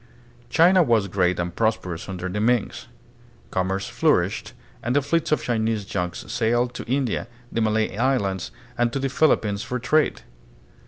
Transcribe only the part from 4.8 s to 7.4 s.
and the fleets of Chinese junks sailed to India,